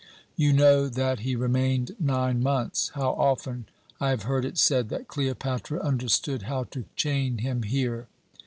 [0.35, 2.89] You know that he remained nine months.
[2.95, 3.67] How often
[3.99, 8.07] I have heard it said that Cleopatra understood how to chain him here!